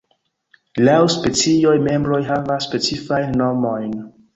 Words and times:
Laŭ 0.87 0.95
specioj, 1.17 1.75
membroj 1.91 2.21
havas 2.33 2.71
specifajn 2.73 3.41
nomojn. 3.45 3.99